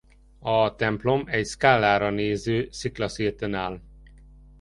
A 0.39 0.75
templom 0.75 1.23
egy 1.27 1.45
Scalára 1.45 2.09
néző 2.09 2.67
sziklaszirten 2.71 3.53
áll. 3.53 3.79